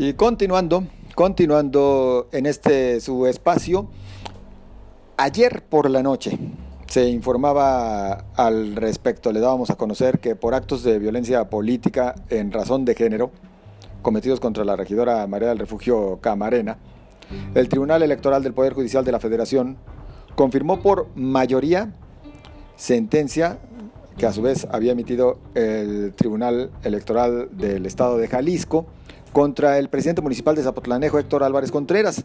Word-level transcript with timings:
Y 0.00 0.12
continuando, 0.12 0.84
continuando 1.16 2.28
en 2.30 2.46
este 2.46 3.00
su 3.00 3.26
espacio, 3.26 3.88
ayer 5.16 5.64
por 5.68 5.90
la 5.90 6.04
noche 6.04 6.38
se 6.86 7.08
informaba 7.08 8.26
al 8.36 8.76
respecto, 8.76 9.32
le 9.32 9.40
dábamos 9.40 9.70
a 9.70 9.74
conocer 9.74 10.20
que 10.20 10.36
por 10.36 10.54
actos 10.54 10.84
de 10.84 11.00
violencia 11.00 11.50
política 11.50 12.14
en 12.30 12.52
razón 12.52 12.84
de 12.84 12.94
género 12.94 13.32
cometidos 14.00 14.38
contra 14.38 14.64
la 14.64 14.76
regidora 14.76 15.26
María 15.26 15.48
del 15.48 15.58
Refugio 15.58 16.20
Camarena, 16.20 16.78
el 17.56 17.68
Tribunal 17.68 18.04
Electoral 18.04 18.44
del 18.44 18.54
Poder 18.54 18.74
Judicial 18.74 19.04
de 19.04 19.10
la 19.10 19.18
Federación 19.18 19.78
confirmó 20.36 20.80
por 20.80 21.08
mayoría 21.16 21.92
sentencia 22.76 23.58
que 24.16 24.26
a 24.26 24.32
su 24.32 24.42
vez 24.42 24.68
había 24.70 24.92
emitido 24.92 25.40
el 25.56 26.12
Tribunal 26.14 26.70
Electoral 26.84 27.48
del 27.56 27.84
Estado 27.84 28.16
de 28.16 28.28
Jalisco 28.28 28.86
contra 29.32 29.78
el 29.78 29.88
presidente 29.88 30.22
municipal 30.22 30.54
de 30.56 30.62
Zapotlanejo, 30.62 31.18
Héctor 31.18 31.42
Álvarez 31.42 31.70
Contreras. 31.70 32.24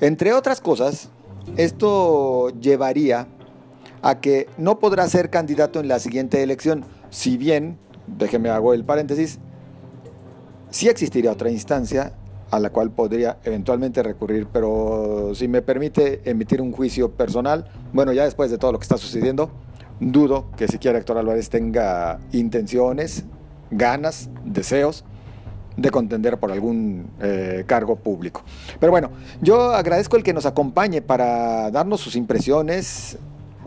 Entre 0.00 0.32
otras 0.32 0.60
cosas, 0.60 1.10
esto 1.56 2.50
llevaría 2.60 3.26
a 4.02 4.20
que 4.20 4.48
no 4.56 4.78
podrá 4.78 5.08
ser 5.08 5.30
candidato 5.30 5.80
en 5.80 5.88
la 5.88 5.98
siguiente 5.98 6.42
elección, 6.42 6.84
si 7.10 7.36
bien, 7.36 7.78
déjeme 8.06 8.48
hago 8.48 8.72
el 8.72 8.84
paréntesis, 8.84 9.38
sí 10.70 10.88
existiría 10.88 11.32
otra 11.32 11.50
instancia 11.50 12.14
a 12.50 12.58
la 12.58 12.70
cual 12.70 12.90
podría 12.90 13.38
eventualmente 13.44 14.02
recurrir, 14.02 14.46
pero 14.52 15.32
si 15.34 15.48
me 15.48 15.62
permite 15.62 16.20
emitir 16.24 16.60
un 16.60 16.72
juicio 16.72 17.12
personal, 17.12 17.66
bueno, 17.92 18.12
ya 18.12 18.24
después 18.24 18.50
de 18.50 18.58
todo 18.58 18.72
lo 18.72 18.78
que 18.78 18.84
está 18.84 18.96
sucediendo, 18.96 19.50
dudo 20.00 20.46
que 20.56 20.66
siquiera 20.66 20.98
Héctor 20.98 21.18
Álvarez 21.18 21.48
tenga 21.50 22.18
intenciones, 22.32 23.24
ganas, 23.70 24.30
deseos 24.44 25.04
de 25.80 25.90
contender 25.90 26.38
por 26.38 26.52
algún 26.52 27.10
eh, 27.22 27.64
cargo 27.66 27.96
público. 27.96 28.44
Pero 28.78 28.92
bueno, 28.92 29.10
yo 29.40 29.72
agradezco 29.72 30.16
el 30.16 30.22
que 30.22 30.34
nos 30.34 30.44
acompañe 30.44 31.00
para 31.00 31.70
darnos 31.70 32.00
sus 32.00 32.16
impresiones 32.16 33.18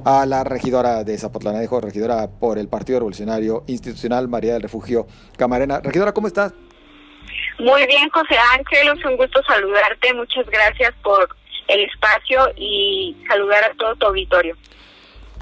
a 0.06 0.26
la 0.26 0.44
regidora 0.44 1.04
de 1.04 1.18
Zapotlanejo, 1.18 1.82
regidora 1.82 2.28
por 2.28 2.60
el 2.60 2.68
Partido 2.68 3.00
Revolucionario 3.00 3.64
Institucional 3.68 4.28
María 4.28 4.54
del 4.54 4.62
Refugio 4.62 5.08
Camarena. 5.38 5.80
Regidora, 5.80 6.14
¿cómo 6.14 6.28
estás? 6.28 6.54
Muy 7.60 7.86
bien, 7.88 8.10
José 8.10 8.36
Ángel, 8.58 8.98
es 8.98 9.06
un 9.06 9.18
gusto 9.18 9.42
saludarte. 9.48 10.14
Muchas 10.14 10.46
gracias 10.48 10.94
por 11.04 11.28
el 11.68 11.86
espacio 11.86 12.46
y 12.58 13.18
saludar 13.28 13.64
a 13.64 13.74
todo 13.76 13.96
tu 13.96 14.06
auditorio. 14.08 14.56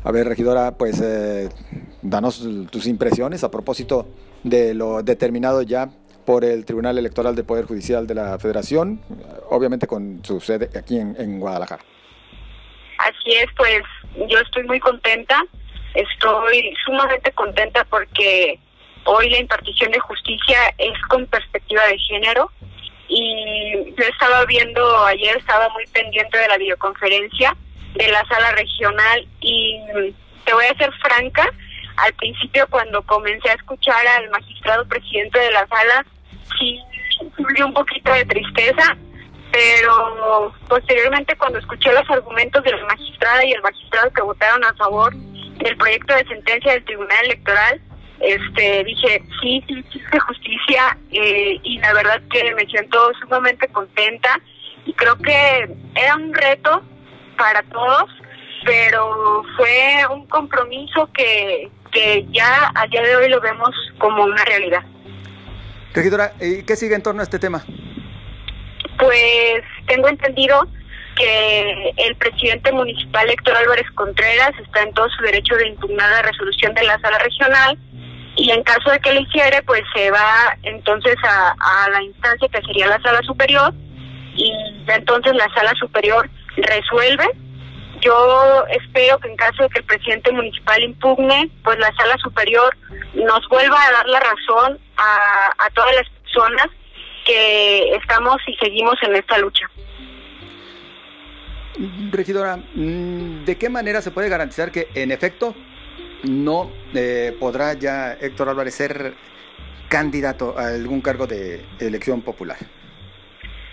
A 0.04 0.12
ver, 0.12 0.28
regidora, 0.28 0.78
pues 0.78 1.02
eh, 1.02 1.50
danos 2.02 2.48
tus 2.72 2.88
impresiones 2.88 3.44
a 3.44 3.52
propósito 3.52 4.08
de 4.44 4.74
lo 4.74 5.04
determinado 5.04 5.62
ya 5.62 5.90
por 6.26 6.46
el 6.46 6.66
Tribunal 6.66 6.98
Electoral 6.98 7.36
del 7.36 7.46
Poder 7.46 7.66
Judicial 7.66 8.08
de 8.08 8.16
la 8.16 8.40
Federación, 8.40 9.02
obviamente 9.50 9.88
con 9.88 10.24
su 10.24 10.40
sede 10.40 10.70
aquí 10.78 10.98
en, 10.98 11.40
Guadalajara. 11.40 11.84
Así 12.98 13.32
es, 13.32 13.48
pues 13.58 13.82
yo 14.30 14.40
estoy 14.40 14.64
muy 14.64 14.80
contenta, 14.80 15.44
estoy 15.94 16.74
sumamente 16.86 17.32
contenta 17.32 17.86
porque 17.86 18.60
hoy 19.06 19.30
la 19.30 19.40
impartición 19.40 19.92
de 19.92 20.00
justicia 20.00 20.58
es 20.78 21.00
con 21.10 21.26
perspectiva 21.28 21.82
de 21.88 21.98
género 21.98 22.52
y 23.08 23.94
yo 23.98 24.04
estaba 24.04 24.46
viendo 24.46 25.06
ayer, 25.06 25.36
estaba 25.38 25.70
muy 25.70 25.86
pendiente 25.88 26.38
de 26.38 26.48
la 26.48 26.58
videoconferencia 26.58 27.56
de 27.96 28.08
la 28.10 28.24
sala 28.26 28.52
regional 28.54 29.28
y 29.42 29.80
te 30.46 30.54
voy 30.54 30.66
a 30.66 30.78
ser 30.78 30.92
franca, 30.94 31.52
al 32.02 32.14
principio 32.14 32.68
cuando 32.70 33.02
comencé 33.04 33.50
a 33.50 33.54
escuchar 33.54 34.06
al 34.08 34.30
magistrado 34.30 34.88
presidente 34.88 35.40
de 35.40 35.52
la 35.52 35.68
sala, 35.68 36.06
sí 36.58 36.80
dio 37.56 37.68
un 37.68 37.74
poquito 37.74 38.12
de 38.14 38.26
tristeza, 38.26 38.98
pero 39.52 40.54
posteriormente 40.68 41.36
cuando 41.36 41.60
escuché 41.60 41.92
los 41.92 42.10
argumentos 42.10 42.64
de 42.64 42.72
la 42.72 42.86
magistrada 42.86 43.46
y 43.46 43.52
el 43.52 43.62
magistrado 43.62 44.12
que 44.12 44.22
votaron 44.22 44.64
a 44.64 44.74
favor 44.74 45.14
del 45.16 45.78
proyecto 45.78 46.16
de 46.16 46.26
sentencia 46.26 46.74
del 46.74 46.86
Tribunal 46.86 47.26
Electoral, 47.26 47.82
este 48.20 48.84
dije 48.84 49.24
sí, 49.42 49.64
sí, 49.68 49.84
sí, 49.92 50.02
justicia 50.28 50.98
eh, 51.12 51.60
y 51.64 51.80
la 51.80 51.94
verdad 51.94 52.22
que 52.32 52.54
me 52.54 52.66
siento 52.68 53.12
sumamente 53.20 53.68
contenta 53.70 54.40
y 54.86 54.94
creo 54.94 55.16
que 55.18 55.76
era 55.96 56.16
un 56.16 56.34
reto 56.34 56.84
para 57.38 57.64
todos, 57.64 58.10
pero 58.64 59.44
fue 59.58 60.06
un 60.12 60.28
compromiso 60.28 61.10
que, 61.14 61.70
que 61.92 62.26
ya 62.32 62.72
a 62.76 62.88
día 62.88 63.02
de 63.02 63.16
hoy 63.16 63.30
lo 63.30 63.42
vemos 63.42 63.70
como 63.98 64.24
una 64.24 64.44
realidad. 64.46 64.84
Regidora, 65.94 66.34
¿y 66.40 66.64
qué 66.64 66.76
sigue 66.76 66.96
en 66.96 67.04
torno 67.04 67.22
a 67.22 67.24
este 67.24 67.40
tema? 67.40 67.64
Pues 68.98 69.64
tengo 69.88 70.08
entendido 70.08 70.68
que 71.16 71.94
el 71.98 72.16
presidente 72.16 72.72
municipal 72.72 73.30
Héctor 73.30 73.58
Álvarez 73.58 73.90
Contreras 73.96 74.52
está 74.64 74.84
en 74.84 74.94
todo 74.94 75.10
su 75.10 75.24
derecho 75.24 75.56
de 75.56 75.68
impugnar 75.68 76.10
la 76.10 76.22
resolución 76.22 76.74
de 76.74 76.84
la 76.84 77.00
sala 77.00 77.18
regional 77.20 77.78
y 78.38 78.50
en 78.52 78.64
caso 78.64 78.90
de 78.90 79.00
que 79.00 79.14
lo 79.14 79.22
hiciere, 79.22 79.62
pues 79.64 79.82
se 79.94 80.10
va 80.10 80.58
entonces 80.64 81.16
a, 81.24 81.56
a 81.60 81.90
la 81.90 82.02
instancia 82.02 82.48
que 82.48 82.62
sería 82.62 82.88
la 82.88 83.02
sala 83.02 83.22
superior 83.24 83.74
y 84.36 84.52
entonces 84.88 85.36
la 85.36 85.50
sala 85.54 85.74
superior 85.80 86.30
resuelve. 86.56 87.26
Yo 88.02 88.66
espero 88.70 89.20
que 89.20 89.30
en 89.30 89.36
caso 89.36 89.64
de 89.64 89.70
que 89.70 89.80
el 89.80 89.86
presidente 89.86 90.32
municipal 90.32 90.82
impugne, 90.84 91.50
pues 91.64 91.78
la 91.80 91.94
sala 91.96 92.18
superior 92.18 92.76
nos 93.14 93.48
vuelva 93.48 93.78
a 93.84 93.92
dar 93.92 94.08
la 94.08 94.20
razón 94.20 94.80
a, 94.98 95.50
a 95.58 95.70
todas 95.72 95.96
las 95.96 96.10
personas 96.10 96.68
que 97.26 97.96
estamos 97.96 98.38
y 98.48 98.56
seguimos 98.56 98.96
en 99.04 99.16
esta 99.16 99.38
lucha. 99.38 99.70
Regidora, 102.12 102.58
mm, 102.58 103.46
¿de 103.46 103.58
qué 103.58 103.70
manera 103.70 104.02
se 104.02 104.12
puede 104.12 104.30
garantizar 104.30 104.72
que 104.72 104.90
en 104.96 105.12
efecto 105.12 105.56
no 106.24 106.72
eh, 106.94 107.36
podrá 107.40 107.74
ya 107.74 108.14
Héctor 108.14 108.50
Álvarez 108.50 108.76
ser 108.76 109.14
candidato 109.88 110.58
a 110.58 110.68
algún 110.68 111.02
cargo 111.02 111.28
de 111.28 111.64
elección 111.80 112.22
popular? 112.22 112.58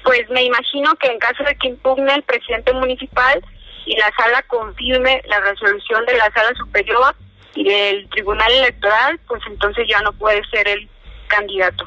pues 0.08 0.26
me 0.30 0.42
imagino 0.42 0.94
que 0.96 1.08
en 1.08 1.18
caso 1.18 1.44
de 1.44 1.54
que 1.56 1.68
impugne 1.68 2.14
el 2.14 2.22
presidente 2.22 2.72
municipal 2.72 3.44
y 3.88 3.96
la 3.96 4.12
sala 4.16 4.42
confirme 4.42 5.22
la 5.28 5.40
resolución 5.40 6.04
de 6.04 6.14
la 6.18 6.30
sala 6.32 6.54
superior 6.58 7.16
y 7.54 7.64
del 7.64 8.08
tribunal 8.10 8.52
electoral, 8.52 9.18
pues 9.26 9.40
entonces 9.46 9.86
ya 9.88 10.00
no 10.02 10.12
puede 10.12 10.42
ser 10.50 10.68
el 10.68 10.86
candidato. 11.26 11.86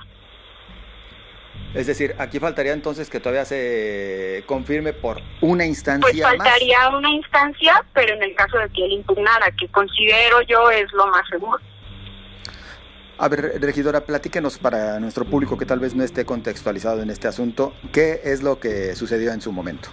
Es 1.76 1.86
decir, 1.86 2.16
aquí 2.18 2.40
faltaría 2.40 2.74
entonces 2.74 3.08
que 3.08 3.20
todavía 3.20 3.46
se 3.46 4.44
confirme 4.48 4.94
por 4.94 5.22
una 5.42 5.64
instancia. 5.64 6.10
Pues 6.12 6.38
faltaría 6.38 6.90
una 6.90 7.12
instancia, 7.12 7.86
pero 7.94 8.16
en 8.16 8.24
el 8.24 8.36
caso 8.36 8.58
de 8.58 8.68
que 8.70 8.84
él 8.84 8.94
impugnara, 8.94 9.52
que 9.52 9.68
considero 9.68 10.42
yo 10.42 10.72
es 10.72 10.92
lo 10.94 11.06
más 11.08 11.22
seguro. 11.30 11.60
A 13.20 13.30
ver, 13.30 13.62
regidora, 13.62 14.02
platíquenos 14.02 14.58
para 14.58 15.00
nuestro 15.00 15.24
público 15.26 15.56
que 15.56 15.68
tal 15.68 15.80
vez 15.80 15.94
no 15.94 16.04
esté 16.04 16.26
contextualizado 16.26 17.04
en 17.04 17.12
este 17.12 17.28
asunto, 17.28 17.76
¿qué 17.94 18.22
es 18.24 18.42
lo 18.42 18.60
que 18.60 18.96
sucedió 18.96 19.32
en 19.32 19.42
su 19.42 19.52
momento? 19.52 19.90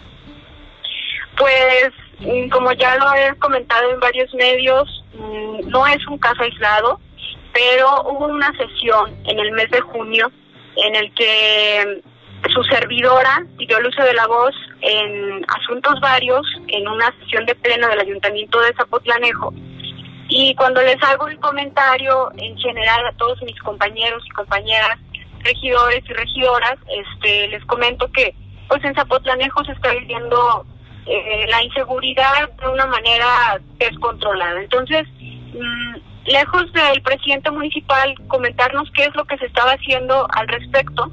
Pues, 1.38 1.90
mm, 2.18 2.48
como 2.50 2.72
ya 2.72 2.96
lo 2.96 3.14
he 3.14 3.34
comentado 3.38 3.90
en 3.90 4.00
varios 4.00 4.32
medios, 4.34 5.04
mm, 5.14 5.68
no 5.68 5.86
es 5.86 6.06
un 6.06 6.18
caso 6.18 6.42
aislado, 6.42 7.00
pero 7.52 8.02
hubo 8.02 8.26
una 8.26 8.52
sesión 8.56 9.16
en 9.24 9.38
el 9.38 9.52
mes 9.52 9.70
de 9.70 9.80
junio 9.80 10.30
en 10.76 10.96
el 10.96 11.12
que 11.14 12.02
su 12.52 12.62
servidora 12.64 13.44
pidió 13.56 13.78
el 13.78 13.86
uso 13.86 14.02
de 14.02 14.14
la 14.14 14.26
voz 14.26 14.54
en 14.80 15.44
asuntos 15.48 16.00
varios 16.00 16.46
en 16.68 16.86
una 16.86 17.12
sesión 17.20 17.46
de 17.46 17.54
pleno 17.56 17.88
del 17.88 18.00
Ayuntamiento 18.00 18.60
de 18.60 18.74
Zapotlanejo. 18.74 19.52
Y 20.28 20.54
cuando 20.54 20.82
les 20.82 21.02
hago 21.02 21.26
el 21.28 21.38
comentario 21.40 22.30
en 22.36 22.56
general 22.58 23.06
a 23.06 23.16
todos 23.16 23.42
mis 23.42 23.58
compañeros 23.60 24.22
y 24.26 24.30
compañeras, 24.30 24.98
regidores 25.40 26.02
y 26.08 26.12
regidoras, 26.12 26.76
este, 26.88 27.48
les 27.48 27.64
comento 27.64 28.10
que 28.12 28.34
pues 28.68 28.84
en 28.84 28.94
Zapotlanejo 28.94 29.64
se 29.64 29.72
está 29.72 29.92
viviendo 29.92 30.66
eh, 31.08 31.46
la 31.48 31.62
inseguridad 31.62 32.50
de 32.60 32.68
una 32.68 32.86
manera 32.86 33.60
descontrolada. 33.78 34.60
Entonces, 34.60 35.06
mm, 35.18 35.96
lejos 36.26 36.72
del 36.72 37.02
presidente 37.02 37.50
municipal 37.50 38.14
comentarnos 38.28 38.90
qué 38.92 39.04
es 39.04 39.14
lo 39.14 39.24
que 39.24 39.38
se 39.38 39.46
estaba 39.46 39.72
haciendo 39.72 40.26
al 40.30 40.48
respecto, 40.48 41.10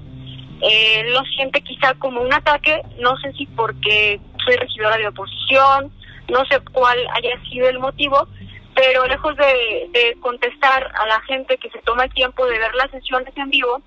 eh, 0.62 1.04
lo 1.12 1.24
siente 1.36 1.62
quizá 1.62 1.94
como 1.96 2.22
un 2.22 2.34
ataque, 2.34 2.82
no 3.00 3.16
sé 3.18 3.32
si 3.34 3.46
porque 3.48 4.20
soy 4.44 4.56
regidora 4.56 4.98
de 4.98 5.08
oposición, 5.08 5.92
no 6.30 6.46
sé 6.46 6.60
cuál 6.72 6.98
haya 7.14 7.42
sido 7.50 7.70
el 7.70 7.80
motivo, 7.80 8.28
pero 8.74 9.06
lejos 9.06 9.36
de, 9.38 10.18
contestar 10.22 10.92
a 10.96 11.06
la 11.08 11.22
gente 11.22 11.58
que 11.58 11.70
se 11.70 11.80
toma 11.80 12.06
el 12.06 12.14
tiempo 12.14 12.46
de 12.46 12.60
ver 12.60 12.74
las 12.76 12.92
sesiones 12.92 13.36
en 13.38 13.50
vivo, 13.50 13.82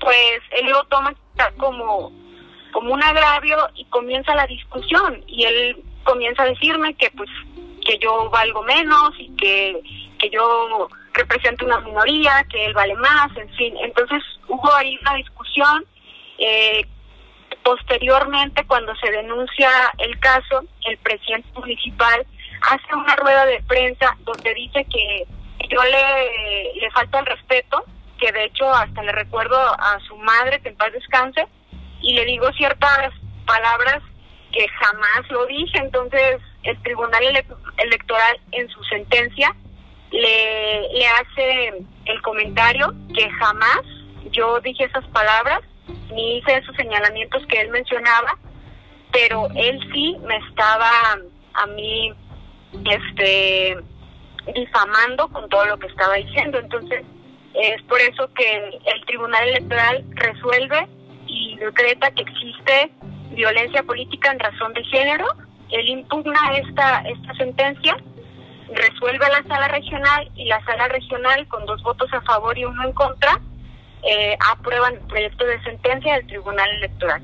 pues 0.00 0.40
él 0.58 0.70
lo 0.70 0.84
toma 0.84 1.14
como, 1.56 2.12
como 2.72 2.92
un 2.92 3.02
agravio 3.02 3.56
y 3.74 3.84
comienza 3.86 4.34
la 4.34 4.46
discusión 4.46 5.22
y 5.26 5.44
él 5.44 5.82
comienza 6.04 6.42
a 6.42 6.46
decirme 6.46 6.94
que 6.94 7.10
pues 7.10 7.30
que 7.84 7.98
yo 7.98 8.28
valgo 8.30 8.62
menos 8.62 9.12
y 9.18 9.34
que, 9.36 9.80
que 10.18 10.30
yo 10.30 10.88
represento 11.14 11.64
una 11.64 11.80
minoría, 11.80 12.44
que 12.50 12.66
él 12.66 12.74
vale 12.74 12.94
más, 12.96 13.28
en 13.36 13.48
fin. 13.54 13.74
Entonces 13.82 14.22
hubo 14.46 14.72
ahí 14.74 14.98
una 15.02 15.14
discusión 15.14 15.84
Eh, 16.40 16.86
posteriormente, 17.64 18.64
cuando 18.64 18.94
se 18.96 19.10
denuncia 19.10 19.70
el 19.98 20.14
caso, 20.20 20.62
el 20.88 20.96
presidente 20.98 21.48
municipal 21.58 22.24
hace 22.62 22.94
una 22.94 23.16
rueda 23.16 23.44
de 23.46 23.60
prensa 23.66 24.16
donde 24.20 24.54
dice 24.54 24.84
que 24.84 25.26
yo 25.68 25.82
le, 25.82 26.74
le 26.80 26.90
falta 26.92 27.18
el 27.18 27.26
respeto, 27.26 27.84
que 28.18 28.30
de 28.30 28.44
hecho 28.44 28.72
hasta 28.72 29.02
le 29.02 29.12
recuerdo 29.12 29.58
a 29.58 29.98
su 30.06 30.16
madre 30.16 30.60
que 30.60 30.68
en 30.68 30.76
paz 30.76 30.92
descanse, 30.92 31.46
y 32.00 32.14
le 32.14 32.24
digo 32.24 32.50
ciertas 32.52 33.12
palabras 33.46 34.02
que 34.52 34.66
jamás 34.68 35.30
lo 35.30 35.46
dije, 35.46 35.78
entonces 35.78 36.40
el 36.62 36.80
Tribunal 36.82 37.22
Electoral 37.76 38.40
en 38.52 38.68
su 38.68 38.82
sentencia 38.84 39.54
le, 40.10 40.88
le 40.92 41.06
hace 41.06 41.84
el 42.06 42.22
comentario 42.22 42.94
que 43.14 43.30
jamás 43.30 43.80
yo 44.32 44.60
dije 44.60 44.84
esas 44.84 45.06
palabras 45.08 45.60
ni 46.12 46.38
hice 46.38 46.56
esos 46.56 46.74
señalamientos 46.76 47.44
que 47.46 47.60
él 47.60 47.70
mencionaba, 47.70 48.38
pero 49.12 49.48
él 49.54 49.78
sí 49.92 50.16
me 50.22 50.36
estaba 50.48 50.90
a 51.54 51.66
mí 51.66 52.12
este 52.90 53.78
difamando 54.54 55.28
con 55.28 55.48
todo 55.48 55.66
lo 55.66 55.78
que 55.78 55.88
estaba 55.88 56.14
diciendo. 56.14 56.58
Entonces, 56.58 57.04
es 57.54 57.82
por 57.82 58.00
eso 58.00 58.32
que 58.34 58.80
el 58.86 59.04
Tribunal 59.06 59.48
Electoral 59.48 60.04
resuelve 60.10 60.88
y 61.28 61.56
decreta 61.56 62.10
que 62.10 62.22
existe 62.22 62.92
violencia 63.30 63.82
política 63.82 64.32
en 64.32 64.38
razón 64.38 64.72
de 64.72 64.82
género. 64.84 65.26
Él 65.70 65.88
impugna 65.88 66.38
esta, 66.56 67.00
esta 67.00 67.34
sentencia, 67.34 67.96
resuelve 68.74 69.26
la 69.28 69.46
sala 69.46 69.68
regional 69.68 70.30
y 70.34 70.46
la 70.46 70.64
sala 70.64 70.88
regional, 70.88 71.46
con 71.48 71.66
dos 71.66 71.82
votos 71.82 72.12
a 72.12 72.20
favor 72.22 72.56
y 72.56 72.64
uno 72.64 72.84
en 72.84 72.92
contra, 72.92 73.40
eh, 74.02 74.36
aprueban 74.52 74.94
el 74.94 75.00
proyecto 75.00 75.44
de 75.44 75.62
sentencia 75.62 76.14
del 76.14 76.26
Tribunal 76.26 76.68
Electoral. 76.78 77.22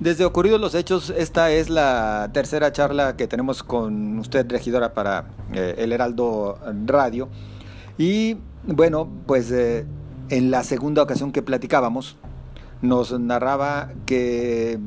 Desde 0.00 0.24
ocurridos 0.24 0.60
los 0.60 0.76
hechos, 0.76 1.10
esta 1.10 1.50
es 1.50 1.70
la 1.70 2.30
tercera 2.32 2.70
charla 2.72 3.16
que 3.16 3.26
tenemos 3.26 3.64
con 3.64 4.18
usted, 4.20 4.46
regidora, 4.48 4.94
para 4.94 5.24
eh, 5.52 5.74
el 5.78 5.92
Heraldo 5.92 6.58
Radio. 6.86 7.28
Y 7.96 8.36
bueno, 8.64 9.08
pues 9.26 9.50
eh, 9.50 9.86
en 10.30 10.50
la 10.52 10.62
segunda 10.62 11.02
ocasión 11.02 11.32
que 11.32 11.42
platicábamos, 11.42 12.16
nos 12.82 13.12
narraba 13.18 13.90
que 14.06 14.78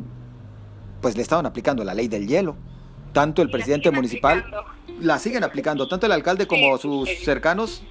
pues 1.01 1.15
le 1.15 1.23
estaban 1.23 1.45
aplicando 1.45 1.83
la 1.83 1.93
ley 1.93 2.07
del 2.07 2.27
hielo. 2.27 2.55
Tanto 3.13 3.41
el 3.41 3.49
presidente 3.49 3.91
municipal 3.91 4.45
la 4.99 5.19
siguen 5.19 5.43
aplicando, 5.43 5.87
tanto 5.87 6.05
el 6.05 6.11
alcalde 6.11 6.47
como 6.47 6.77
sus 6.77 7.09
cercanos. 7.23 7.83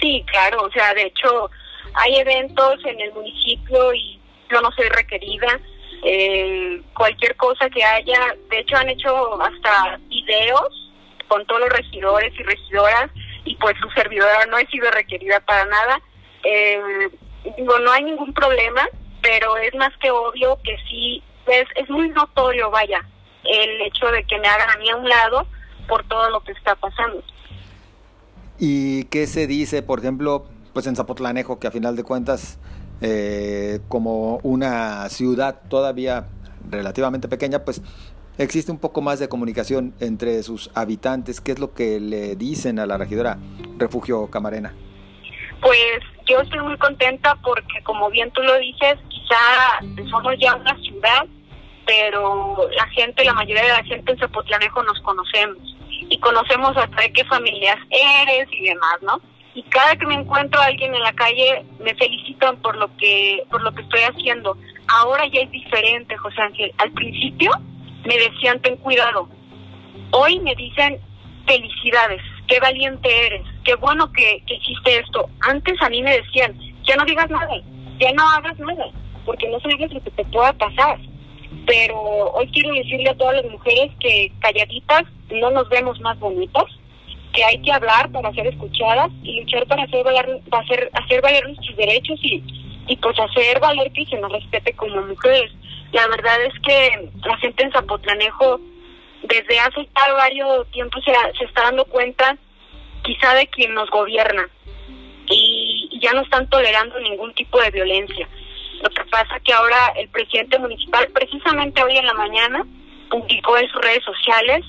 Sí, 0.00 0.24
claro, 0.26 0.62
o 0.62 0.70
sea, 0.72 0.92
de 0.94 1.04
hecho 1.04 1.50
hay 1.94 2.16
eventos 2.16 2.84
en 2.84 3.00
el 3.00 3.12
municipio 3.12 3.94
y 3.94 4.20
yo 4.50 4.60
no 4.60 4.70
soy 4.72 4.88
requerida. 4.88 5.60
Eh, 6.02 6.82
cualquier 6.94 7.36
cosa 7.36 7.68
que 7.70 7.82
haya, 7.82 8.34
de 8.50 8.60
hecho 8.60 8.76
han 8.76 8.88
hecho 8.88 9.40
hasta 9.40 9.98
videos 10.08 10.92
con 11.28 11.44
todos 11.46 11.62
los 11.62 11.70
regidores 11.70 12.32
y 12.38 12.42
regidoras 12.42 13.10
y 13.44 13.56
pues 13.56 13.74
su 13.80 13.88
servidora 13.90 14.46
no 14.46 14.58
he 14.58 14.66
sido 14.66 14.90
requerida 14.90 15.40
para 15.40 15.64
nada. 15.64 16.00
Eh, 16.44 17.08
digo, 17.56 17.78
no 17.78 17.92
hay 17.92 18.04
ningún 18.04 18.32
problema, 18.32 18.88
pero 19.22 19.56
es 19.56 19.74
más 19.74 19.92
que 20.00 20.10
obvio 20.10 20.58
que 20.62 20.76
sí, 20.88 21.22
es, 21.46 21.66
es 21.76 21.88
muy 21.90 22.08
notorio, 22.10 22.70
vaya, 22.70 23.04
el 23.44 23.80
hecho 23.82 24.06
de 24.06 24.24
que 24.24 24.38
me 24.38 24.48
hagan 24.48 24.70
a 24.70 24.78
mí 24.78 24.90
a 24.90 24.96
un 24.96 25.08
lado 25.08 25.46
por 25.88 26.06
todo 26.08 26.30
lo 26.30 26.40
que 26.42 26.52
está 26.52 26.74
pasando. 26.74 27.22
¿Y 28.58 29.04
qué 29.04 29.26
se 29.26 29.46
dice, 29.46 29.82
por 29.82 29.98
ejemplo, 29.98 30.46
pues 30.72 30.86
en 30.86 30.96
Zapotlanejo, 30.96 31.58
que 31.58 31.66
a 31.66 31.70
final 31.70 31.96
de 31.96 32.04
cuentas, 32.04 32.58
eh, 33.00 33.80
como 33.88 34.38
una 34.42 35.08
ciudad 35.08 35.60
todavía 35.68 36.28
relativamente 36.68 37.28
pequeña, 37.28 37.64
pues 37.64 37.82
existe 38.38 38.72
un 38.72 38.78
poco 38.78 39.00
más 39.00 39.18
de 39.18 39.28
comunicación 39.28 39.94
entre 40.00 40.42
sus 40.42 40.70
habitantes. 40.74 41.40
¿Qué 41.40 41.52
es 41.52 41.58
lo 41.58 41.74
que 41.74 42.00
le 42.00 42.36
dicen 42.36 42.78
a 42.78 42.86
la 42.86 42.96
regidora 42.98 43.38
Refugio 43.78 44.28
Camarena? 44.30 44.74
Pues 45.60 46.00
yo 46.26 46.40
estoy 46.40 46.60
muy 46.60 46.76
contenta 46.76 47.36
porque, 47.42 47.82
como 47.82 48.10
bien 48.10 48.30
tú 48.32 48.42
lo 48.42 48.58
dices, 48.58 48.96
quizá 49.08 49.80
somos 50.10 50.34
ya 50.38 50.54
una 50.54 50.76
ciudad, 50.78 51.26
pero 51.86 52.68
la 52.76 52.86
gente, 52.88 53.24
la 53.24 53.34
mayoría 53.34 53.62
de 53.62 53.68
la 53.68 53.84
gente 53.84 54.12
en 54.12 54.18
Zapotlanejo 54.18 54.82
nos 54.82 55.00
conocemos 55.00 55.58
y 55.88 56.18
conocemos 56.18 56.76
hasta 56.76 57.02
de 57.02 57.12
qué 57.12 57.24
familias 57.24 57.76
eres 57.90 58.48
y 58.52 58.64
demás, 58.64 58.96
¿no? 59.02 59.20
Y 59.54 59.62
cada 59.64 59.96
que 59.96 60.06
me 60.06 60.14
encuentro 60.14 60.60
a 60.60 60.66
alguien 60.66 60.94
en 60.94 61.02
la 61.02 61.14
calle 61.14 61.64
me 61.78 61.94
felicitan 61.94 62.56
por 62.58 62.76
lo 62.76 62.94
que 62.98 63.42
por 63.50 63.62
lo 63.62 63.72
que 63.72 63.82
estoy 63.82 64.00
haciendo. 64.00 64.58
Ahora 64.88 65.26
ya 65.28 65.40
es 65.40 65.50
diferente, 65.50 66.16
José 66.16 66.42
Ángel. 66.42 66.72
Al 66.78 66.92
principio 66.92 67.50
me 68.04 68.18
decían 68.18 68.60
ten 68.60 68.76
cuidado. 68.76 69.28
Hoy 70.10 70.40
me 70.40 70.54
dicen 70.54 71.00
felicidades, 71.46 72.20
qué 72.48 72.60
valiente 72.60 73.26
eres, 73.26 73.46
qué 73.66 73.74
bueno 73.74 74.10
que, 74.12 74.42
que 74.46 74.54
hiciste 74.54 75.00
esto. 75.00 75.28
Antes 75.40 75.74
a 75.82 75.90
mí 75.90 76.00
me 76.00 76.16
decían, 76.16 76.56
ya 76.84 76.94
no 76.94 77.04
digas 77.04 77.28
nada, 77.28 77.60
ya 77.98 78.12
no 78.12 78.22
hagas 78.30 78.56
nada, 78.60 78.86
porque 79.24 79.48
no 79.48 79.58
sabes 79.60 79.92
lo 79.92 80.00
que 80.00 80.10
te 80.12 80.24
pueda 80.26 80.52
pasar. 80.52 80.98
Pero 81.66 81.96
hoy 82.32 82.48
quiero 82.52 82.72
decirle 82.72 83.10
a 83.10 83.16
todas 83.16 83.42
las 83.42 83.50
mujeres 83.50 83.90
que 83.98 84.30
calladitas 84.38 85.02
no 85.30 85.50
nos 85.50 85.68
vemos 85.68 86.00
más 86.00 86.16
bonitas, 86.20 86.64
que 87.32 87.44
hay 87.44 87.60
que 87.60 87.72
hablar 87.72 88.10
para 88.12 88.32
ser 88.32 88.46
escuchadas 88.46 89.10
y 89.24 89.40
luchar 89.40 89.66
para 89.66 89.82
hacer 89.82 90.04
valer, 90.04 90.40
para 90.48 90.62
hacer, 90.62 90.90
hacer 90.92 91.20
valer 91.20 91.44
nuestros 91.44 91.76
derechos 91.76 92.20
y, 92.22 92.42
y 92.86 92.96
pues 92.96 93.18
hacer 93.18 93.58
valer 93.58 93.90
que 93.92 94.06
se 94.06 94.16
nos 94.18 94.30
respete 94.30 94.74
como 94.74 95.02
mujeres. 95.02 95.50
La 95.92 96.06
verdad 96.06 96.40
es 96.44 96.54
que 96.60 97.10
la 97.24 97.36
gente 97.38 97.64
en 97.64 97.72
Zapotlanejo 97.72 98.60
desde 99.24 99.58
hace 99.58 99.88
varios 100.16 100.70
tiempos 100.70 101.02
se, 101.04 101.12
se 101.36 101.44
está 101.44 101.64
dando 101.64 101.84
cuenta 101.86 102.38
quizá 103.06 103.34
de 103.34 103.46
quien 103.46 103.72
nos 103.72 103.88
gobierna 103.90 104.48
y, 105.30 105.88
ya 106.02 106.12
no 106.12 106.20
están 106.20 106.48
tolerando 106.50 107.00
ningún 107.00 107.32
tipo 107.32 107.58
de 107.60 107.70
violencia. 107.70 108.28
Lo 108.82 108.90
que 108.90 109.02
pasa 109.04 109.40
que 109.40 109.52
ahora 109.52 109.94
el 109.96 110.08
presidente 110.10 110.58
municipal, 110.58 111.08
precisamente 111.08 111.82
hoy 111.82 111.96
en 111.96 112.04
la 112.04 112.12
mañana, 112.12 112.66
publicó 113.08 113.56
en 113.56 113.68
sus 113.70 113.80
redes 113.80 114.04
sociales 114.04 114.62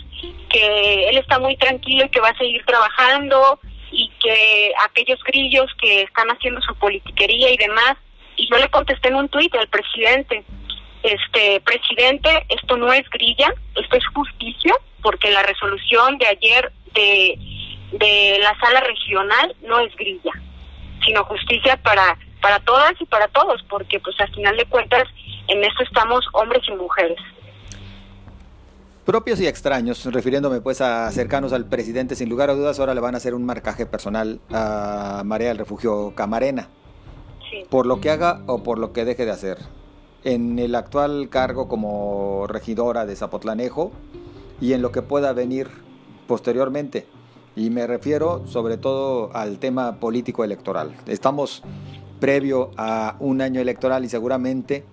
que 0.49 1.09
él 1.09 1.17
está 1.17 1.37
muy 1.37 1.57
tranquilo 1.57 2.05
y 2.05 2.09
que 2.09 2.21
va 2.21 2.29
a 2.29 2.37
seguir 2.37 2.63
trabajando 2.65 3.59
y 3.91 4.09
que 4.21 4.71
aquellos 4.85 5.21
grillos 5.25 5.69
que 5.81 6.03
están 6.03 6.29
haciendo 6.29 6.61
su 6.61 6.73
politiquería 6.75 7.51
y 7.51 7.57
demás, 7.57 7.97
y 8.37 8.47
yo 8.49 8.57
le 8.57 8.69
contesté 8.69 9.09
en 9.09 9.15
un 9.15 9.29
tuit 9.29 9.53
al 9.55 9.67
presidente, 9.67 10.45
este 11.03 11.59
presidente, 11.61 12.45
esto 12.49 12.77
no 12.77 12.93
es 12.93 13.07
grilla, 13.09 13.53
esto 13.75 13.97
es 13.97 14.07
justicia, 14.13 14.73
porque 15.01 15.29
la 15.29 15.43
resolución 15.43 16.17
de 16.17 16.27
ayer 16.27 16.71
de, 16.93 17.37
de 17.91 18.39
la 18.41 18.57
sala 18.59 18.81
regional 18.81 19.55
no 19.67 19.79
es 19.79 19.95
grilla, 19.95 20.31
sino 21.05 21.23
justicia 21.25 21.77
para 21.77 22.17
para 22.41 22.59
todas 22.59 22.93
y 22.99 23.05
para 23.05 23.27
todos, 23.29 23.63
porque 23.69 23.99
pues 23.99 24.15
al 24.19 24.33
final 24.33 24.55
de 24.57 24.65
cuentas 24.65 25.03
en 25.47 25.63
esto 25.63 25.83
estamos 25.83 26.25
hombres 26.33 26.61
y 26.67 26.75
mujeres. 26.75 27.17
Propios 29.05 29.39
y 29.39 29.47
extraños, 29.47 30.05
refiriéndome 30.05 30.59
pues 30.59 30.81
a 30.81 31.09
cercanos 31.11 31.53
al 31.53 31.65
presidente, 31.65 32.15
sin 32.15 32.29
lugar 32.29 32.49
a 32.49 32.53
dudas 32.53 32.79
ahora 32.79 32.93
le 32.93 32.99
van 32.99 33.15
a 33.15 33.17
hacer 33.17 33.33
un 33.33 33.45
marcaje 33.45 33.85
personal 33.85 34.41
a 34.51 35.23
María 35.25 35.47
del 35.47 35.57
Refugio 35.57 36.13
Camarena, 36.13 36.69
por 37.69 37.85
lo 37.85 38.01
que 38.01 38.11
haga 38.11 38.41
o 38.47 38.63
por 38.63 38.79
lo 38.79 38.91
que 38.91 39.05
deje 39.05 39.25
de 39.25 39.31
hacer. 39.31 39.57
En 40.23 40.59
el 40.59 40.75
actual 40.75 41.29
cargo 41.29 41.69
como 41.69 42.47
regidora 42.47 43.05
de 43.05 43.15
Zapotlanejo 43.15 43.93
y 44.59 44.73
en 44.73 44.81
lo 44.81 44.91
que 44.91 45.01
pueda 45.01 45.31
venir 45.31 45.69
posteriormente. 46.27 47.07
Y 47.57 47.71
me 47.71 47.87
refiero 47.87 48.45
sobre 48.45 48.77
todo 48.77 49.35
al 49.35 49.57
tema 49.57 49.99
político 49.99 50.43
electoral. 50.43 50.93
Estamos 51.07 51.63
previo 52.19 52.69
a 52.77 53.15
un 53.19 53.41
año 53.41 53.59
electoral 53.59 54.05
y 54.05 54.09
seguramente 54.09 54.85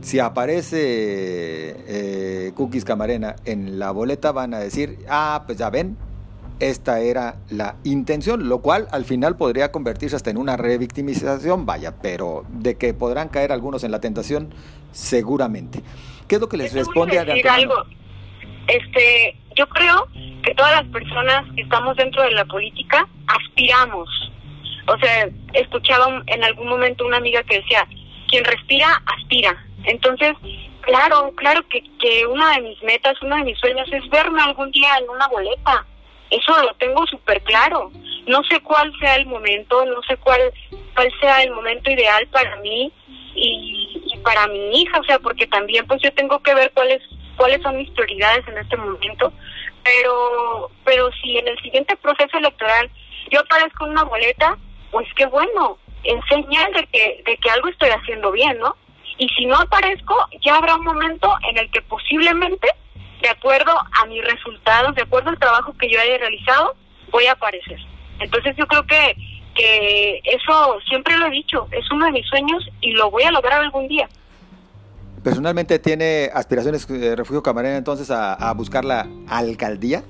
si 0.00 0.18
aparece 0.18 0.78
eh, 0.78 2.52
Cookies 2.54 2.86
Camarena 2.86 3.36
en 3.44 3.78
la 3.78 3.90
boleta 3.90 4.32
van 4.32 4.54
a 4.54 4.58
decir, 4.58 5.00
ah, 5.10 5.42
pues 5.44 5.58
ya 5.58 5.68
ven, 5.68 5.98
esta 6.60 7.00
era 7.00 7.36
la 7.50 7.76
intención, 7.84 8.48
lo 8.48 8.62
cual 8.62 8.88
al 8.90 9.04
final 9.04 9.36
podría 9.36 9.70
convertirse 9.70 10.16
hasta 10.16 10.30
en 10.30 10.38
una 10.38 10.56
revictimización, 10.56 11.66
vaya, 11.66 11.96
pero 12.00 12.46
de 12.48 12.76
que 12.76 12.94
podrán 12.94 13.28
caer 13.28 13.52
algunos 13.52 13.84
en 13.84 13.90
la 13.90 14.00
tentación, 14.00 14.48
seguramente. 14.92 15.82
¿Qué 16.26 16.36
es 16.36 16.40
lo 16.40 16.48
que 16.48 16.56
les 16.56 16.72
responde 16.72 17.18
a 17.18 17.22
algo. 17.22 17.74
Este, 18.66 19.34
yo 19.58 19.68
creo 19.68 20.08
que 20.42 20.54
todas 20.54 20.82
las 20.82 20.92
personas 20.92 21.44
que 21.54 21.62
estamos 21.62 21.96
dentro 21.96 22.22
de 22.22 22.30
la 22.30 22.44
política 22.44 23.06
aspiramos 23.26 24.08
o 24.88 24.98
sea, 24.98 25.28
escuchaba 25.52 26.22
en 26.26 26.44
algún 26.44 26.68
momento 26.68 27.06
una 27.06 27.18
amiga 27.18 27.42
que 27.42 27.60
decía, 27.60 27.86
quien 28.26 28.44
respira, 28.44 29.02
aspira. 29.06 29.54
Entonces, 29.84 30.32
claro, 30.80 31.32
claro 31.36 31.66
que, 31.68 31.82
que 32.00 32.26
una 32.26 32.54
de 32.54 32.62
mis 32.62 32.82
metas, 32.82 33.20
uno 33.22 33.36
de 33.36 33.44
mis 33.44 33.58
sueños 33.58 33.86
es 33.92 34.08
verme 34.08 34.40
algún 34.40 34.70
día 34.70 34.96
en 34.98 35.10
una 35.10 35.28
boleta. 35.28 35.84
Eso 36.30 36.62
lo 36.62 36.74
tengo 36.74 37.06
súper 37.06 37.42
claro. 37.42 37.90
No 38.26 38.42
sé 38.44 38.60
cuál 38.60 38.92
sea 38.98 39.16
el 39.16 39.26
momento, 39.26 39.84
no 39.84 40.02
sé 40.08 40.16
cuál, 40.16 40.40
cuál 40.94 41.12
sea 41.20 41.42
el 41.42 41.50
momento 41.52 41.90
ideal 41.90 42.26
para 42.28 42.56
mí 42.56 42.90
y 43.34 44.18
para 44.24 44.46
mi 44.48 44.80
hija, 44.80 44.98
o 44.98 45.04
sea, 45.04 45.18
porque 45.18 45.46
también 45.46 45.86
pues 45.86 46.02
yo 46.02 46.12
tengo 46.12 46.40
que 46.40 46.54
ver 46.54 46.72
cuáles 46.74 47.02
cuáles 47.38 47.62
son 47.62 47.78
mis 47.78 47.90
prioridades 47.92 48.46
en 48.46 48.58
este 48.58 48.76
momento, 48.76 49.32
pero 49.82 50.70
pero 50.84 51.10
si 51.22 51.38
en 51.38 51.48
el 51.48 51.58
siguiente 51.60 51.96
proceso 51.96 52.36
electoral 52.36 52.90
yo 53.30 53.40
aparezco 53.40 53.86
en 53.86 53.92
una 53.92 54.04
boleta, 54.04 54.58
pues 54.90 55.06
qué 55.16 55.24
bueno, 55.26 55.78
en 56.04 56.20
señal 56.24 56.72
de 56.74 56.86
que 56.88 57.22
de 57.24 57.36
que 57.38 57.50
algo 57.50 57.68
estoy 57.68 57.88
haciendo 57.88 58.30
bien, 58.32 58.58
¿no? 58.58 58.76
Y 59.16 59.28
si 59.30 59.46
no 59.46 59.56
aparezco, 59.56 60.14
ya 60.42 60.56
habrá 60.56 60.76
un 60.76 60.84
momento 60.84 61.34
en 61.48 61.56
el 61.58 61.70
que 61.70 61.80
posiblemente, 61.82 62.68
de 63.22 63.28
acuerdo 63.28 63.72
a 64.00 64.06
mis 64.06 64.22
resultados, 64.24 64.94
de 64.94 65.02
acuerdo 65.02 65.30
al 65.30 65.38
trabajo 65.38 65.74
que 65.78 65.88
yo 65.88 66.00
haya 66.00 66.18
realizado, 66.18 66.74
voy 67.10 67.26
a 67.26 67.32
aparecer. 67.32 67.78
Entonces 68.20 68.54
yo 68.56 68.66
creo 68.66 68.86
que 68.86 69.16
que 69.54 70.20
eso 70.22 70.78
siempre 70.88 71.16
lo 71.16 71.26
he 71.26 71.30
dicho, 71.30 71.66
es 71.72 71.90
uno 71.90 72.06
de 72.06 72.12
mis 72.12 72.26
sueños 72.28 72.64
y 72.80 72.92
lo 72.92 73.10
voy 73.10 73.24
a 73.24 73.32
lograr 73.32 73.60
algún 73.60 73.88
día. 73.88 74.08
¿Personalmente 75.28 75.78
tiene 75.78 76.30
aspiraciones 76.32 76.88
de 76.88 77.14
Refugio 77.14 77.42
Camarena 77.42 77.76
entonces 77.76 78.10
a, 78.10 78.50
buscar 78.54 78.82
la 78.82 79.06
alcaldía? 79.28 80.02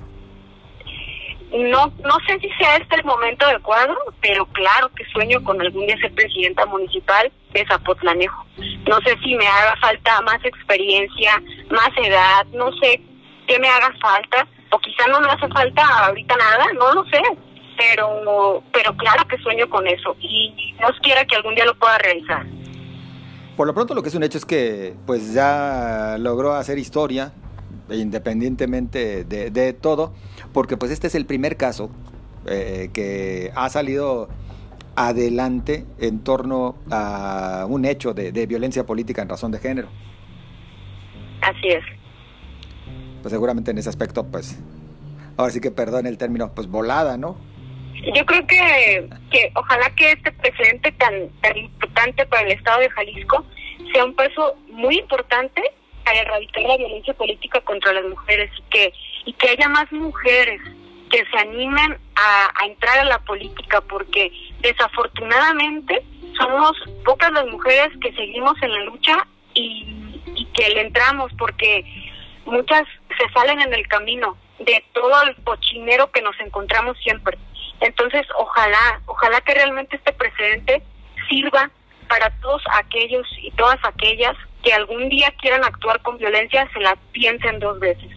No, 1.50 1.92
no 2.04 2.16
sé 2.24 2.38
si 2.40 2.48
sea 2.50 2.76
este 2.76 2.94
el 2.94 3.04
momento 3.04 3.44
adecuado, 3.44 3.96
pero 4.20 4.46
claro 4.52 4.88
que 4.94 5.04
sueño 5.06 5.42
con 5.42 5.60
algún 5.60 5.88
día 5.88 5.98
ser 5.98 6.14
presidenta 6.14 6.66
municipal 6.66 7.32
de 7.52 7.66
Zapotlanejo. 7.66 8.46
No 8.88 9.00
sé 9.00 9.16
si 9.24 9.34
me 9.34 9.44
haga 9.48 9.74
falta 9.80 10.20
más 10.20 10.38
experiencia, 10.44 11.42
más 11.68 11.90
edad, 12.00 12.46
no 12.52 12.70
sé 12.80 13.02
qué 13.48 13.58
me 13.58 13.68
haga 13.68 13.92
falta, 14.00 14.46
o 14.70 14.78
quizá 14.78 15.08
no 15.08 15.20
me 15.20 15.30
hace 15.30 15.48
falta 15.48 15.82
ahorita 16.06 16.36
nada, 16.36 16.66
no 16.74 16.94
lo 16.94 17.04
sé, 17.06 17.20
pero, 17.76 18.62
pero 18.72 18.96
claro 18.96 19.26
que 19.26 19.36
sueño 19.38 19.68
con 19.68 19.84
eso 19.88 20.14
y 20.20 20.76
Dios 20.78 20.92
quiera 21.02 21.24
que 21.24 21.34
algún 21.34 21.56
día 21.56 21.64
lo 21.64 21.76
pueda 21.76 21.98
realizar. 21.98 22.46
Por 23.58 23.66
lo 23.66 23.74
pronto 23.74 23.92
lo 23.92 24.04
que 24.04 24.08
es 24.08 24.14
un 24.14 24.22
hecho 24.22 24.38
es 24.38 24.44
que 24.44 24.94
pues 25.04 25.34
ya 25.34 26.14
logró 26.20 26.54
hacer 26.54 26.78
historia 26.78 27.32
independientemente 27.90 29.24
de, 29.24 29.72
todo, 29.72 30.14
porque 30.52 30.76
pues 30.76 30.92
este 30.92 31.08
es 31.08 31.16
el 31.16 31.26
primer 31.26 31.56
caso 31.56 31.90
eh, 32.46 32.90
que 32.94 33.50
ha 33.56 33.68
salido 33.68 34.28
adelante 34.94 35.84
en 35.98 36.20
torno 36.20 36.76
a 36.88 37.66
un 37.68 37.84
hecho 37.84 38.14
de, 38.14 38.30
de, 38.30 38.46
violencia 38.46 38.86
política 38.86 39.22
en 39.22 39.28
razón 39.28 39.50
de 39.50 39.58
género. 39.58 39.88
Así 41.40 41.66
es. 41.66 41.82
Pues 43.22 43.32
seguramente 43.32 43.72
en 43.72 43.78
ese 43.78 43.88
aspecto, 43.88 44.24
pues, 44.24 44.56
ahora 45.36 45.50
sí 45.50 45.60
que 45.60 45.72
perdón 45.72 46.06
el 46.06 46.16
término, 46.16 46.54
pues 46.54 46.68
volada, 46.68 47.16
¿no? 47.16 47.36
Yo 48.14 48.24
creo 48.24 48.46
que, 48.46 49.10
que 49.32 49.50
ojalá 49.56 49.90
que 49.96 50.12
este 50.12 50.30
precedente 50.30 50.92
tan, 50.92 51.12
tan 51.40 51.56
para 52.30 52.42
el 52.42 52.52
Estado 52.52 52.80
de 52.80 52.90
Jalisco 52.90 53.44
sea 53.92 54.04
un 54.04 54.14
paso 54.14 54.56
muy 54.68 54.98
importante 54.98 55.62
para 56.04 56.20
erradicar 56.20 56.62
la 56.62 56.76
violencia 56.76 57.12
política 57.14 57.60
contra 57.62 57.92
las 57.92 58.04
mujeres 58.04 58.50
y 58.56 58.62
que, 58.70 58.92
y 59.24 59.32
que 59.32 59.50
haya 59.50 59.68
más 59.68 59.90
mujeres 59.90 60.60
que 61.10 61.24
se 61.24 61.38
animen 61.38 61.98
a, 62.14 62.50
a 62.54 62.66
entrar 62.66 62.98
a 62.98 63.04
la 63.04 63.18
política 63.20 63.80
porque 63.80 64.30
desafortunadamente 64.60 66.02
somos 66.38 66.72
pocas 67.04 67.32
las 67.32 67.46
mujeres 67.46 67.88
que 68.00 68.12
seguimos 68.12 68.54
en 68.62 68.72
la 68.72 68.84
lucha 68.84 69.26
y, 69.54 70.20
y 70.34 70.44
que 70.54 70.68
le 70.70 70.82
entramos 70.82 71.32
porque 71.36 71.84
muchas 72.44 72.84
se 73.18 73.32
salen 73.32 73.60
en 73.60 73.74
el 73.74 73.86
camino 73.88 74.36
de 74.60 74.84
todo 74.92 75.22
el 75.22 75.34
cochinero 75.44 76.10
que 76.12 76.22
nos 76.22 76.38
encontramos 76.40 76.96
siempre. 76.98 77.38
Entonces, 77.80 78.26
ojalá, 78.36 79.00
ojalá 79.06 79.40
que 79.40 79.54
realmente 79.54 79.96
este 79.96 80.12
precedente 80.12 80.82
sirva 81.28 81.70
para 82.08 82.30
todos 82.40 82.62
aquellos 82.74 83.26
y 83.42 83.50
todas 83.52 83.78
aquellas 83.84 84.36
que 84.62 84.72
algún 84.72 85.08
día 85.08 85.32
quieran 85.40 85.64
actuar 85.64 86.02
con 86.02 86.18
violencia, 86.18 86.68
se 86.72 86.80
la 86.80 86.96
piensen 87.12 87.58
dos 87.60 87.78
veces. 87.78 88.10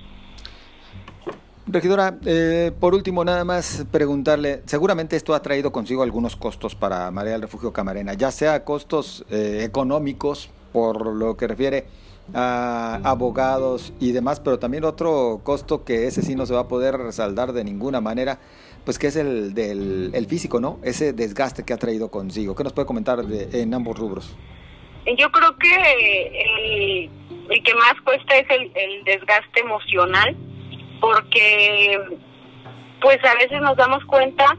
Regidora, 1.68 2.18
eh, 2.26 2.72
por 2.80 2.94
último, 2.94 3.24
nada 3.24 3.46
más 3.46 3.86
preguntarle, 3.92 4.62
seguramente 4.66 5.16
esto 5.16 5.34
ha 5.34 5.42
traído 5.42 5.72
consigo 5.72 6.04
algunos 6.04 6.36
costos 6.36 6.76
para 6.76 7.12
María 7.12 7.34
del 7.34 7.44
Refugio 7.44 7.72
Camarena, 7.72 8.14
ya 8.14 8.32
sea 8.32 8.66
costos 8.66 9.26
eh, 9.30 9.62
económicos, 9.64 10.50
por 10.74 11.06
lo 11.06 11.38
que 11.38 11.48
refiere 11.48 11.86
a 12.34 13.00
abogados 13.04 13.94
y 14.00 14.12
demás, 14.12 14.40
pero 14.40 14.60
también 14.60 14.84
otro 14.84 15.42
costo 15.44 15.84
que 15.84 16.08
ese 16.08 16.22
sí 16.22 16.36
no 16.36 16.46
se 16.46 16.54
va 16.54 16.62
a 16.62 16.68
poder 16.68 16.98
resaldar 16.98 17.54
de 17.54 17.64
ninguna 17.64 18.02
manera, 18.02 18.40
pues 18.86 18.98
que 19.00 19.08
es 19.08 19.16
el 19.16 19.54
del 19.54 20.12
el 20.14 20.26
físico, 20.28 20.60
¿no? 20.60 20.80
Ese 20.84 21.14
desgaste 21.14 21.64
que 21.64 21.74
ha 21.74 21.78
traído 21.78 22.10
consigo. 22.10 22.56
¿Qué 22.56 22.64
nos 22.64 22.74
puede 22.74 22.86
comentar 22.86 23.24
de, 23.24 23.62
en 23.62 23.74
ambos 23.74 23.98
rubros? 23.98 24.36
Yo 25.18 25.32
creo 25.32 25.58
que 25.58 27.10
el, 27.50 27.64
que 27.64 27.74
más 27.76 27.94
cuesta 28.04 28.38
es 28.38 28.48
el, 28.50 29.04
desgaste 29.04 29.62
emocional, 29.62 30.36
porque 31.00 32.00
pues 33.02 33.18
a 33.26 33.34
veces 33.36 33.62
nos 33.62 33.76
damos 33.76 34.06
cuenta 34.06 34.58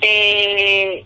de 0.00 1.04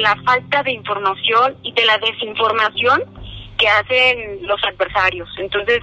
la 0.00 0.16
falta 0.24 0.62
de 0.62 0.72
información 0.72 1.56
y 1.62 1.72
de 1.72 1.84
la 1.84 1.98
desinformación 1.98 3.21
que 3.62 3.68
hacen 3.68 4.44
los 4.44 4.60
adversarios. 4.64 5.28
Entonces, 5.38 5.78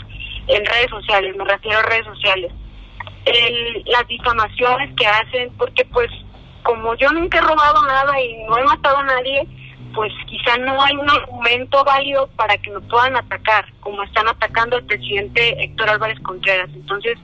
en 0.47 0.65
redes 0.65 0.89
sociales, 0.89 1.33
me 1.37 1.45
refiero 1.45 1.79
a 1.79 1.83
redes 1.83 2.05
sociales 2.05 2.51
el, 3.25 3.83
las 3.85 4.05
difamaciones 4.07 4.93
que 4.97 5.07
hacen, 5.07 5.53
porque 5.57 5.85
pues 5.85 6.09
como 6.63 6.93
yo 6.95 7.09
nunca 7.11 7.37
he 7.37 7.41
robado 7.41 7.81
nada 7.83 8.21
y 8.21 8.43
no 8.43 8.57
he 8.57 8.63
matado 8.65 8.97
a 8.97 9.03
nadie, 9.03 9.47
pues 9.95 10.11
quizá 10.27 10.57
no 10.57 10.81
hay 10.81 10.93
un 10.97 11.09
argumento 11.09 11.85
válido 11.85 12.27
para 12.35 12.57
que 12.57 12.69
me 12.69 12.81
puedan 12.81 13.15
atacar, 13.15 13.65
como 13.79 14.03
están 14.03 14.27
atacando 14.27 14.75
al 14.75 14.83
presidente 14.83 15.63
Héctor 15.63 15.91
Álvarez 15.91 16.19
Contreras. 16.19 16.69
Entonces, 16.73 17.17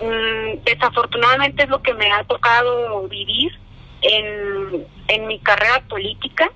mm, 0.00 0.64
desafortunadamente 0.64 1.62
es 1.62 1.68
lo 1.68 1.80
que 1.80 1.94
me 1.94 2.10
ha 2.10 2.24
tocado 2.24 3.06
vivir 3.06 3.52
en, 4.02 4.84
en 5.06 5.26
mi 5.28 5.38
carrera 5.38 5.80
política, 5.88 6.50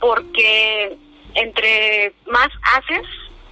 porque 0.00 0.96
entre 1.36 2.12
más 2.26 2.48
haces, 2.74 3.06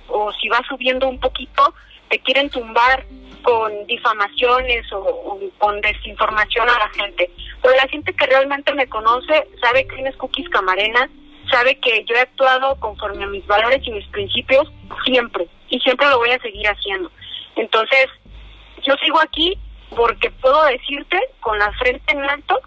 o 0.09 0.33
si 0.33 0.49
vas 0.49 0.63
subiendo 0.69 1.09
un 1.09 1.21
poquito, 1.21 1.75
te 2.09 2.19
quieren 2.19 2.51
tumbar 2.51 3.07
con 3.43 3.87
difamaciones 3.87 4.91
o, 4.93 5.39
con 5.59 5.81
desinformación 5.81 6.69
a 6.69 6.79
la 6.79 6.89
gente. 6.91 7.31
Pero 7.63 7.77
la 7.77 7.89
gente 7.89 8.13
que 8.15 8.27
realmente 8.27 8.73
me 8.75 8.89
conoce 8.89 9.47
sabe 9.61 9.87
quién 9.87 10.07
es 10.07 10.17
Cookies 10.17 10.49
Camarena, 10.49 11.09
sabe 11.51 11.79
que 11.79 12.05
yo 12.05 12.15
he 12.17 12.21
actuado 12.21 12.79
conforme 12.81 13.25
a 13.25 13.29
mis 13.29 13.47
valores 13.47 13.87
y 13.87 13.91
mis 13.91 14.07
principios 14.09 14.71
siempre, 15.05 15.47
y 15.69 15.79
siempre 15.81 16.09
lo 16.09 16.19
voy 16.19 16.31
a 16.31 16.41
seguir 16.41 16.67
haciendo. 16.67 17.11
Entonces, 17.57 18.07
yo 18.83 18.95
sigo 18.97 19.21
aquí 19.21 19.59
porque 19.95 20.31
puedo 20.31 20.65
decirte 20.65 21.19
con 21.41 21.59
la 21.59 21.71
frente 21.73 22.13
en 22.13 22.25
alto 22.25 22.59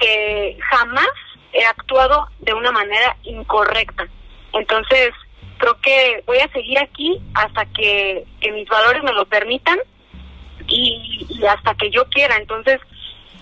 que 0.00 0.58
jamás 0.70 1.08
he 1.52 1.64
actuado 1.64 2.26
de 2.40 2.54
una 2.54 2.72
manera 2.72 3.16
incorrecta. 3.24 4.08
Entonces, 4.52 5.10
creo 5.58 5.78
que 5.80 6.22
voy 6.26 6.38
a 6.38 6.52
seguir 6.52 6.78
aquí 6.78 7.20
hasta 7.34 7.64
que, 7.66 8.24
mis 8.52 8.68
valores 8.68 9.02
me 9.02 9.12
lo 9.12 9.24
permitan 9.26 9.78
y, 10.66 11.26
hasta 11.48 11.74
que 11.74 11.90
yo 11.90 12.04
quiera. 12.08 12.36
Entonces, 12.36 12.80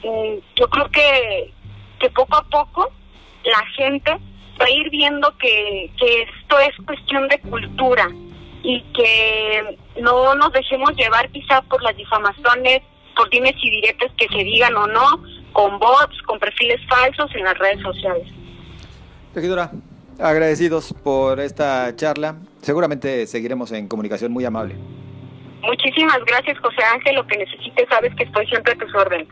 mm, 0.03 0.39
yo 0.57 0.69
creo 0.69 0.91
que, 0.91 1.53
que 1.99 2.11
poco 2.11 2.37
a 2.37 2.45
poco 2.45 2.93
la 3.45 3.65
gente 3.77 4.11
va 4.61 4.67
a 4.67 4.71
ir 4.71 4.91
viendo 4.91 5.37
que, 5.39 5.91
que 5.99 6.23
esto 6.23 6.59
es 6.59 6.77
cuestión 6.85 7.27
de 7.29 7.41
cultura 7.41 8.09
y 8.63 8.83
que 8.93 9.79
no 10.01 10.35
nos 10.35 10.53
dejemos 10.53 10.95
llevar 10.97 11.31
quizá 11.31 11.63
por 11.63 11.83
las 11.83 11.97
difamaciones, 11.97 12.83
por 13.17 13.31
dimes 13.31 13.55
y 13.63 13.71
diretes 13.71 14.13
que 14.17 14.29
se 14.29 14.45
digan 14.45 14.77
o 14.77 14.87
no, 14.87 15.25
con 15.53 15.79
bots, 15.79 16.21
con 16.27 16.39
perfiles 16.39 16.81
falsos 16.87 17.35
en 17.35 17.45
las 17.45 17.59
redes 17.59 17.81
sociales. 17.81 18.29
Regidora, 19.35 19.71
agradecidos 20.21 20.95
por 21.03 21.41
esta 21.41 21.95
charla. 21.97 22.37
Seguramente 22.63 23.27
seguiremos 23.27 23.73
en 23.73 23.89
comunicación 23.89 24.33
muy 24.33 24.45
amable. 24.45 24.77
Muchísimas 25.63 26.19
gracias, 26.27 26.59
José 26.59 26.83
Ángel. 26.95 27.17
Lo 27.17 27.27
que 27.27 27.39
necesites, 27.39 27.87
sabes 27.89 28.15
que 28.15 28.25
estoy 28.25 28.47
siempre 28.47 28.73
a 28.73 28.77
tus 28.77 28.95
órdenes. 28.95 29.29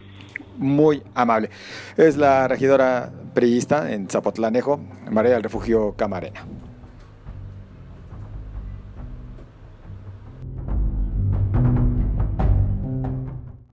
Muy 0.57 1.03
amable. 1.15 1.51
Es 1.97 2.17
la 2.17 2.49
regidora 2.49 3.11
priista 3.35 3.93
en 3.93 4.09
Zapotlanejo, 4.09 4.81
María 5.11 5.33
del 5.33 5.43
Refugio 5.43 5.95
Camarena. 5.97 6.45